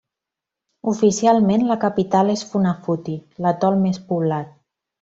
[0.91, 4.53] Oficialment la capital és Funafuti, l'atol més poblat.